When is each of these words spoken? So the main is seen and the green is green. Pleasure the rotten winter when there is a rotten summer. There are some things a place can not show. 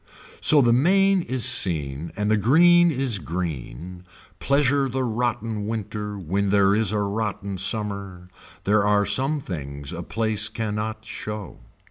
So 0.39 0.63
the 0.63 0.73
main 0.73 1.21
is 1.21 1.45
seen 1.45 2.11
and 2.17 2.31
the 2.31 2.35
green 2.35 2.89
is 2.89 3.19
green. 3.19 4.03
Pleasure 4.39 4.89
the 4.89 5.03
rotten 5.03 5.67
winter 5.67 6.17
when 6.17 6.49
there 6.49 6.73
is 6.73 6.91
a 6.91 6.97
rotten 7.01 7.59
summer. 7.59 8.27
There 8.63 8.83
are 8.83 9.05
some 9.05 9.39
things 9.39 9.93
a 9.93 10.01
place 10.01 10.49
can 10.49 10.73
not 10.73 11.05
show. 11.05 11.59